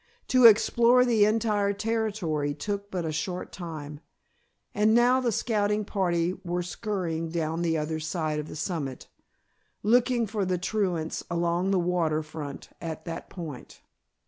To 0.29 0.45
explore 0.45 1.05
the 1.05 1.25
entire 1.25 1.73
territory 1.73 2.55
took 2.55 2.89
but 2.89 3.05
a 3.05 3.11
short 3.11 3.51
time, 3.51 3.99
and 4.73 4.95
now 4.95 5.21
the 5.21 5.31
scouting 5.31 5.85
party 5.85 6.33
were 6.43 6.63
scurrying 6.63 7.29
down 7.29 7.61
the 7.61 7.77
other 7.77 7.99
side 7.99 8.39
of 8.39 8.47
the 8.47 8.55
summit, 8.55 9.09
looking 9.83 10.25
for 10.25 10.43
the 10.43 10.57
truants 10.57 11.23
along 11.29 11.69
the 11.69 11.77
water 11.77 12.23
front 12.23 12.69
at 12.81 13.05
that 13.05 13.29
point. 13.29 13.83